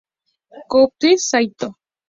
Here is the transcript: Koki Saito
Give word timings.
Koki 0.71 1.11
Saito 1.27 1.67